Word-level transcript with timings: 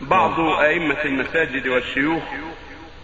بعض 0.00 0.40
أئمة 0.40 1.04
المساجد 1.04 1.68
والشيوخ 1.68 2.22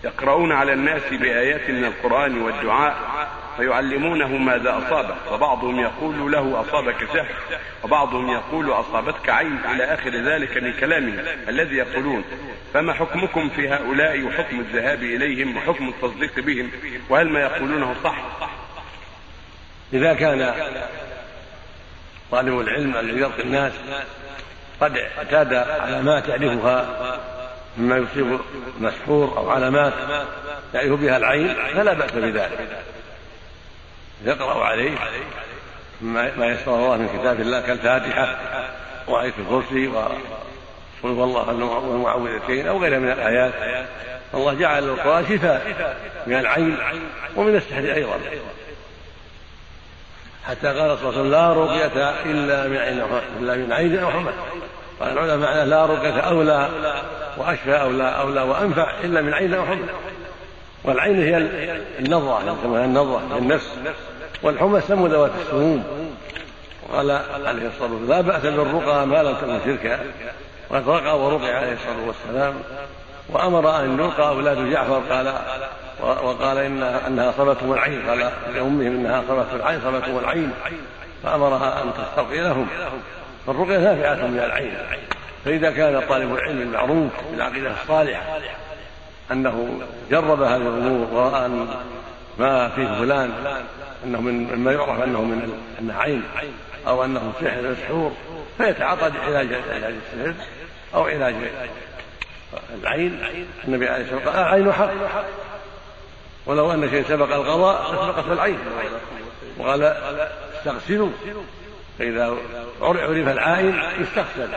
يقرؤون 0.04 0.52
على 0.52 0.72
الناس 0.72 1.02
بآيات 1.10 1.70
من 1.70 1.84
القرآن 1.84 2.42
والدعاء 2.42 2.96
فيعلمونه 3.56 4.36
ماذا 4.36 4.78
أصابه 4.78 5.14
وبعضهم 5.32 5.80
يقول 5.80 6.32
له 6.32 6.60
أصابك 6.60 6.96
سحر 7.04 7.34
وبعضهم 7.84 8.30
يقول 8.30 8.72
أصابتك 8.72 9.28
عين 9.28 9.58
إلى 9.74 9.84
آخر 9.84 10.10
ذلك 10.10 10.56
من 10.56 10.72
كلامهم 10.72 11.24
الذي 11.48 11.76
يقولون. 11.76 12.24
فما 12.74 12.92
حكمكم 12.92 13.48
في 13.48 13.68
هؤلاء 13.68 14.22
وحكم 14.22 14.60
الذهاب 14.60 15.02
إليهم 15.02 15.56
وحكم 15.56 15.88
التصديق 15.88 16.40
بهم؟ 16.40 16.70
وهل 17.08 17.28
ما 17.28 17.40
يقولونه 17.40 17.94
صح؟ 18.04 18.16
إذا 19.92 20.14
كان 20.14 20.54
طالب 22.30 22.60
العلم 22.60 22.96
الذي 22.96 23.20
يرقي 23.20 23.42
الناس 23.42 23.72
قد 24.82 24.96
اعتاد 24.96 25.54
علامات 25.54 26.28
يعرفها 26.28 26.86
مما 27.76 27.96
يصيب 27.96 28.40
المسحور 28.76 29.38
أو 29.38 29.50
علامات 29.50 29.92
يعرف 30.74 31.00
بها 31.00 31.16
العين 31.16 31.54
فلا 31.74 31.92
بأس 31.92 32.12
بذلك. 32.12 32.78
يقرا 34.24 34.64
عليه 34.64 34.90
ما 36.36 36.46
يسر 36.46 36.74
الله 36.74 36.96
من 36.96 37.08
كتاب 37.18 37.40
الله 37.40 37.60
كالفاتحة 37.60 38.38
وآية 39.08 39.32
الكرسي 39.38 39.86
وقل 39.86 41.22
الله 41.22 41.64
والمعوذتين 41.64 42.68
أو 42.68 42.82
غيرها 42.82 42.98
من 42.98 43.12
الآيات. 43.12 43.52
الله 44.34 44.54
جعل 44.54 44.84
القرآن 44.84 45.24
شفاء 45.24 45.96
من 46.26 46.38
العين 46.38 46.78
ومن 47.36 47.56
السحر 47.56 47.94
أيضا. 47.94 48.20
حتى 50.48 50.66
قال 50.66 50.98
صلى 50.98 51.08
الله 51.08 51.18
عليه 51.18 51.18
وسلم 51.18 51.30
لا 51.30 51.52
رقية 51.52 52.10
إلا 52.24 52.68
من 52.68 52.76
عين 52.76 53.02
إلا 53.40 53.56
من 53.56 53.72
عين 53.72 53.98
أو 53.98 54.10
حمى 54.10 54.32
قال 55.02 55.12
العلماء 55.12 55.38
معناه 55.38 55.64
لا 55.64 55.86
رقية 55.86 56.20
أولى 56.20 56.68
وأشفى 57.36 57.80
أولى 57.80 58.04
أولى 58.04 58.42
وأنفع 58.42 58.90
إلا 59.04 59.22
من 59.22 59.34
عين 59.34 59.54
أو 59.54 59.66
حمى 59.66 59.86
والعين 60.84 61.22
هي 61.22 61.36
النظرة 61.98 62.56
يسمونها 62.58 62.84
النظرة 62.84 63.22
هي 63.32 63.38
النفس. 63.38 63.78
والحمى 64.42 64.80
سموا 64.80 65.08
ذوات 65.08 65.30
السموم. 65.40 65.84
قال 66.92 67.10
عليه 67.46 67.68
الصلاة 67.68 67.92
والسلام 67.92 68.08
لا 68.08 68.20
بأس 68.20 68.42
بالرقى 68.42 69.06
ما 69.06 69.22
لم 69.22 69.34
تكن 69.34 69.60
شركا. 69.64 70.00
وقد 70.70 70.88
رقى 70.88 71.20
ورقي 71.20 71.52
عليه 71.52 71.72
الصلاة 71.72 72.06
والسلام. 72.06 72.54
وأمر 73.28 73.80
أن 73.80 73.98
يلقى 74.00 74.28
أولاد 74.28 74.70
جعفر 74.70 75.02
قال 75.10 75.34
وقال 76.02 76.58
إن 76.58 76.82
أنها 76.82 77.30
أصابتهم 77.30 77.72
العين 77.72 78.08
قال 78.08 78.18
لأمهم 78.54 78.80
إنها 78.80 79.20
أصابتهم 79.20 79.56
العين 79.56 79.80
أصابتهم 79.80 80.18
العين 80.18 80.52
فأمرها 81.22 81.82
أن 81.82 81.90
تسترقي 81.92 82.40
لهم 82.40 82.66
فالرقية 83.46 83.78
نافعة 83.78 84.26
من 84.26 84.38
العين. 84.38 84.74
فإذا 85.44 85.70
كان 85.70 86.02
طالب 86.08 86.34
العلم 86.34 86.62
المعروف 86.62 87.10
بالعقيدة 87.30 87.70
الصالحة 87.82 88.38
أنه 89.32 89.80
جرب 90.10 90.42
هذه 90.42 90.56
الأمور 90.56 91.08
ورأى 91.12 91.46
أن 91.46 91.68
ما 92.38 92.68
فيه 92.68 92.86
فلان 92.98 93.32
أنه 94.04 94.20
من 94.20 94.54
مما 94.54 94.72
يعرف 94.72 95.02
أنه 95.02 95.20
من 95.20 95.60
أنه 95.80 95.94
عين 95.94 96.22
أو 96.86 97.04
أنه 97.04 97.32
سحر 97.40 97.62
مسحور 97.62 98.12
فيتعاطى 98.58 99.04
علاج 99.04 99.48
علاج 99.70 99.94
السحر 100.12 100.34
أو 100.94 101.04
علاج 101.04 101.34
العين. 102.82 103.24
النبي 103.68 103.88
عليه 103.88 104.04
الصلاة 104.04 104.26
والسلام 104.26 104.46
قال 104.46 104.74
حق. 104.74 105.24
ولو 106.46 106.72
أن 106.72 106.90
شيء 106.90 107.04
سبق 107.08 107.34
القضاء 107.34 107.92
لسبقت 107.92 108.32
العين. 108.32 108.58
وقال 109.58 109.82
استغسلوا. 110.58 111.10
فإذا 112.02 112.36
عرف 112.80 113.28
العائن 113.28 113.82
يستغسل 114.00 114.48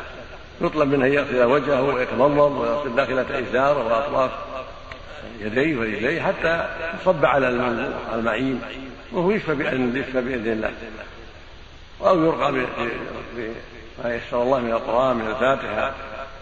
يطلب 0.62 0.90
منه 0.90 1.06
أن 1.06 1.14
يغسل 1.14 1.44
وجهه 1.44 1.82
ويتمضمض 1.82 2.52
ويغسل 2.52 2.96
داخلة 2.96 3.40
إزاره 3.40 3.88
وأطراف 3.88 4.32
يديه 5.40 5.78
ورجليه 5.78 6.22
حتى 6.22 6.68
يصب 7.02 7.26
على 7.26 7.50
المعين. 8.14 8.62
وهو 9.12 9.32
يشفى 9.32 9.56
بأذن 9.56 9.98
يشفى 9.98 10.22
بإذن 10.22 10.52
الله. 10.52 10.72
أو 12.02 12.26
يرقى 12.26 12.52
بما 13.36 14.16
يسر 14.16 14.44
الله 14.44 14.60
من 14.60 14.72
القرآن 14.72 15.16
من 15.16 15.28
الفاتحة 15.28 15.94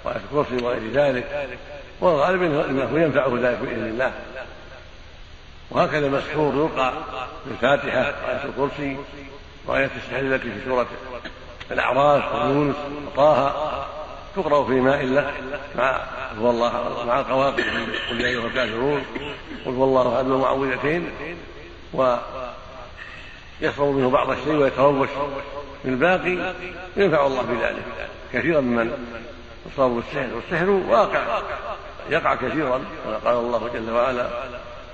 وآية 0.03 0.17
الكرسي 0.31 0.65
وغير 0.65 0.91
ذلك. 0.93 1.47
والغالب 2.01 2.43
أنه 2.43 3.03
ينفعه 3.03 3.39
ذلك 3.41 3.57
بإذن 3.57 3.85
الله. 3.85 4.11
وهكذا 5.71 6.07
المسحور 6.07 6.53
يلقى 6.55 6.93
بالفاتحة 7.45 8.13
وآية 8.27 8.45
الكرسي. 8.45 8.97
وآية 9.67 9.91
السحر 9.95 10.19
التي 10.19 10.51
في 10.51 10.65
سورة 10.65 10.87
الأعراف 11.71 12.35
ويونس 12.35 12.75
وطه. 13.05 13.87
تقرأ 14.35 14.65
في 14.65 14.71
ماء 14.71 15.01
الله 15.01 15.31
مع 15.75 16.01
هو 16.39 16.49
الله 16.49 17.03
مع 17.07 17.19
القواقع. 17.19 17.63
قل 18.09 18.21
يا 18.21 18.27
أيها 18.27 18.47
الكافرون. 18.47 19.05
قل 19.65 19.71
هو 19.71 19.83
الله 19.83 20.15
أحد 20.15 20.25
المعوذتين. 20.25 21.11
ويشرب 21.93 23.95
منه 23.95 24.09
بعض 24.09 24.29
الشيء 24.29 24.55
ويتروش 24.55 25.09
بالباقي. 25.85 26.53
ينفع 26.97 27.27
الله 27.27 27.41
بذلك 27.41 28.09
كثيرا 28.33 28.61
ممن 28.61 28.91
يصاب 29.73 29.91
بالسحر 29.91 30.35
والسحر 30.35 30.69
واقع. 30.69 31.41
يقع 32.09 32.35
كثيرا. 32.35 32.81
قال 33.25 33.37
الله 33.37 33.69
جل 33.73 33.91
وعلا 33.91 34.29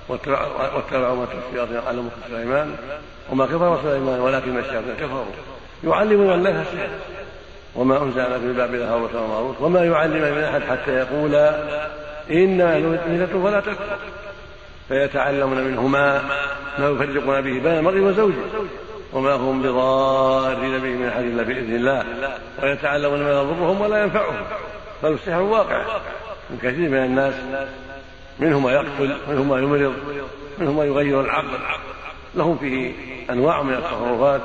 واتبعوا 0.09 1.16
ما 1.16 1.28
الشياطين 1.50 1.78
على 1.88 2.02
ملك 2.02 2.12
سليمان 2.30 2.75
وما 3.31 3.46
كفر 3.46 3.80
سليمان 3.84 4.20
ولكن 4.20 4.58
الشياطين 4.58 4.96
كفروا. 5.00 5.25
يعلمون 5.84 6.34
الناس 6.34 6.56
السحر. 6.56 6.90
وما 7.75 8.03
أنزل 8.03 8.22
على 8.22 8.40
في 8.40 8.53
باب 8.53 8.75
هاروت 8.75 9.16
وماروت 9.16 9.56
وما 9.62 9.86
يعلم 9.86 10.36
من 10.36 10.44
أحد 10.44 10.62
حتى 10.62 10.92
يقولا 10.92 11.64
انما 12.31 12.80
نحن 12.80 13.44
فلا 13.44 13.59
تكفر. 13.59 13.97
فيتعلمون 14.88 15.64
منهما 15.64 16.22
ما 16.80 16.90
يفرقون 16.90 17.41
به 17.41 17.59
بين 17.59 17.68
المرء 17.68 18.00
وزوجه 18.00 18.36
وما 19.14 19.34
هم 19.34 19.62
بضارين 19.62 20.80
به 20.80 20.90
من 20.90 21.08
أحد 21.08 21.24
إلا 21.24 21.44
بإذن 21.44 21.76
الله. 21.76 22.03
ويتعلمون 22.64 23.24
ما 23.24 23.30
يضرهم 23.30 23.81
ولا 23.81 24.03
ينفعهم. 24.03 24.36
بل 25.03 25.14
السحر 25.14 25.41
واقع 25.41 25.86
من 26.50 26.58
كثير 26.58 26.90
من 26.90 26.97
الناس 26.97 27.34
منهم 28.40 28.64
ما 28.64 28.72
يقتل 28.72 29.16
منهم 29.30 29.50
ما 29.50 29.60
يمرض 29.60 29.94
منهم 30.60 30.78
ما 30.78 30.86
يغير 30.86 31.22
العقل. 31.22 31.60
لهم 32.36 32.58
فيه 32.58 32.92
أنواع 33.30 33.64
من 33.64 33.74
التصرفات 33.74 34.42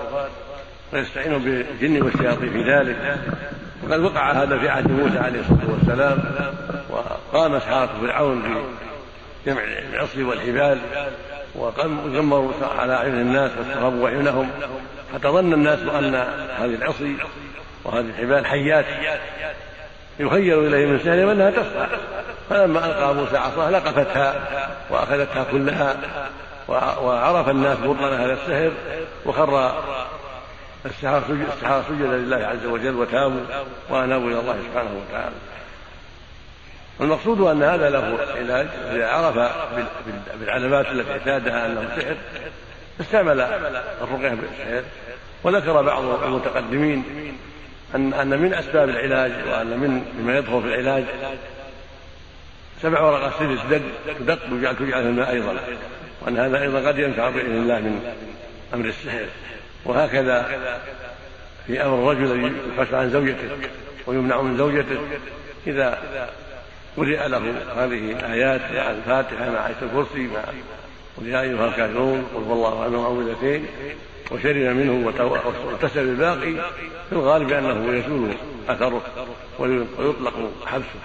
ويستعين 0.93 1.39
بالجن 1.39 2.03
والشياطين 2.03 2.51
في 2.51 2.73
ذلك. 2.73 3.19
وقد 3.83 4.01
وقع 4.01 4.33
هذا 4.33 4.59
في 4.59 4.69
عهد 4.69 4.91
موسى 4.91 5.19
عليه 5.19 5.41
الصلاة 5.41 5.71
والسلام 5.71 6.19
وقام 6.91 7.59
سحرة 7.59 7.91
فرعون 8.01 8.43
في 8.43 9.51
جمع 9.51 9.63
العصي 9.93 10.23
والحبال 10.23 10.79
وغمروا 11.55 12.53
على 12.79 12.95
اعين 12.95 13.15
الناس 13.15 13.51
واستغربوا 13.59 14.09
اعينهم 14.09 14.51
حتى 15.15 15.29
ظن 15.29 15.53
الناس 15.53 15.79
أن 15.79 16.15
هذه 16.59 16.75
العصي 16.75 17.17
وهذه 17.85 18.07
الحبال 18.07 18.47
حيات. 18.47 18.85
يخيل 20.19 20.67
اليه 20.67 20.87
من 20.87 20.99
سحرهم 20.99 21.29
أنها 21.29 21.51
تصنع 21.51 21.89
فلما 22.51 22.87
ألقى 22.87 23.15
موسى 23.15 23.37
عصاه 23.37 23.71
لقفتها 23.71 24.35
وأخذتها 24.91 25.45
كلها 25.45 25.97
وعرف 27.03 27.49
الناس 27.49 27.79
بطلان 27.79 28.21
هذا 28.21 28.33
السحر 28.33 28.73
وخر 29.27 29.73
السحرة 30.87 31.85
سجد 31.89 32.03
لله 32.03 32.37
عز 32.37 32.67
وجل 32.67 32.95
وتابوا 32.95 33.41
وأنابوا 33.91 34.31
إلى 34.31 34.41
الله 34.41 34.57
سبحانه 34.71 34.91
وتعالى. 35.09 35.35
المقصود 37.01 37.41
أن 37.41 37.63
هذا 37.63 37.91
له 37.91 38.19
علاج 38.37 38.67
إذا 38.91 39.09
عرف 39.09 39.53
بالعلامات 40.41 40.87
التي 40.87 41.13
اعتادها 41.13 41.67
أنه 41.67 41.89
سحر 41.97 42.17
استعمل 43.01 43.41
الرقية 44.03 44.29
بالسحر 44.29 44.83
وذكر 45.45 45.83
بعض 45.83 46.05
المتقدمين 46.05 47.05
ان 47.95 48.15
أن 48.15 48.39
من 48.39 48.55
أسباب 48.55 48.89
العلاج 48.89 49.33
وأن 49.51 49.67
من 49.67 50.05
مما 50.19 50.39
يدخل 50.39 50.63
في 50.63 50.69
العلاج 50.69 51.05
سبع 52.83 53.01
ورقات 53.01 53.33
سدس 53.39 53.61
دق 54.21 54.53
وجعل 54.53 54.77
تجعل 54.77 55.03
الماء 55.03 55.31
أيضا. 55.31 55.57
وأن 56.23 56.39
هذا 56.39 56.63
أيضا 56.63 56.89
قد 56.89 56.99
ينفع 56.99 57.31
بإذن 57.31 57.57
الله 57.57 57.81
من 57.81 58.15
أمر 58.75 58.85
السحر. 58.85 59.27
وهكذا 59.85 60.49
في 61.67 61.85
أمر 61.85 62.13
الرجل 62.13 62.33
الذي 62.33 62.53
يبحث 62.75 62.95
عن 62.95 63.11
زوجته 63.11 63.49
ويمنع 64.07 64.43
من 64.43 64.57
زوجته 64.57 64.99
إذا 65.67 65.99
قرئ 66.97 67.29
له 67.29 67.55
هذه 67.77 68.13
الآيات 68.13 68.61
مع 68.61 68.91
الفاتحة 68.91 69.51
مع 69.51 69.67
آية 69.67 69.77
الكرسي 69.83 70.27
مع 70.27 70.41
قل 71.19 71.27
يا 71.27 71.41
أيها 71.41 71.67
الكافرون 71.67 72.27
قل 72.35 72.43
هو 72.43 72.53
الله 72.53 72.83
احد 72.83 72.91
معوذتين 72.91 73.67
وشرب 74.31 74.57
منه 74.57 75.07
واغتسل 75.07 76.07
بالباقي 76.07 76.55
في 77.09 77.13
الغالب 77.13 77.53
انه 77.53 77.97
يزول 77.97 78.31
أثره 78.69 79.03
ويطلق 79.59 80.53
حبسه. 80.67 81.01